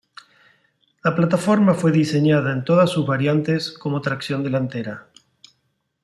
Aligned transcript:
La 1.03 1.13
plataforma 1.15 1.75
fue 1.75 1.91
diseñada 1.91 2.51
en 2.53 2.63
todas 2.63 2.89
sus 2.89 3.05
variantes 3.05 3.71
como 3.77 4.01
tracción 4.01 4.43
delantera. 4.43 5.09